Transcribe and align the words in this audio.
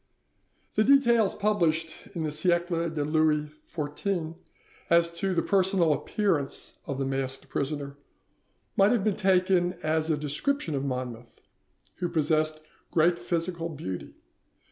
The 0.73 0.83
details 0.83 1.35
published 1.35 2.07
in 2.15 2.23
the 2.23 2.31
'Siecle 2.31 2.91
de 2.91 3.05
Louis 3.05 3.47
XIV' 3.71 4.33
as 4.89 5.11
to 5.19 5.35
the 5.35 5.43
personal 5.43 5.93
appearance 5.93 6.73
of 6.87 6.97
the 6.97 7.05
masked 7.05 7.49
prisoner 7.49 7.97
might 8.75 8.93
have 8.93 9.03
been 9.03 9.15
taken 9.15 9.73
as 9.83 10.09
a 10.09 10.17
description 10.17 10.73
of 10.73 10.83
Monmouth, 10.83 11.39
who 11.97 12.09
possessed 12.09 12.61
great 12.89 13.19
physical 13.19 13.69
beauty. 13.69 14.15